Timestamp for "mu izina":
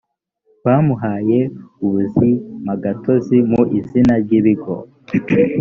3.51-4.13